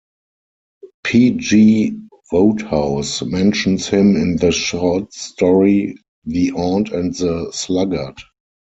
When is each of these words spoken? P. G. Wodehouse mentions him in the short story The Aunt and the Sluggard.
P. 1.03 1.29
G. 1.29 1.95
Wodehouse 2.31 3.21
mentions 3.21 3.85
him 3.87 4.15
in 4.15 4.37
the 4.37 4.51
short 4.51 5.13
story 5.13 5.93
The 6.25 6.51
Aunt 6.53 6.89
and 6.89 7.13
the 7.13 7.51
Sluggard. 7.53 8.17